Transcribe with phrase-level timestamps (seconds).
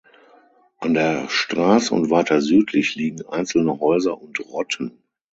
[0.79, 4.97] An der Straße und weiter südlich liegen einzelne Häuser und Rotten.